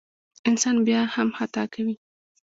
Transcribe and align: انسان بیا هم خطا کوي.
انسان 0.49 0.75
بیا 0.87 1.01
هم 1.15 1.27
خطا 1.37 1.63
کوي. 1.73 1.95